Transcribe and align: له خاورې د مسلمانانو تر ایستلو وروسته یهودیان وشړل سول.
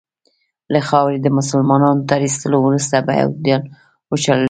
له 0.73 0.79
خاورې 0.87 1.17
د 1.21 1.27
مسلمانانو 1.37 2.07
تر 2.09 2.19
ایستلو 2.25 2.57
وروسته 2.61 2.93
یهودیان 3.21 3.61
وشړل 4.09 4.33
سول. 4.37 4.39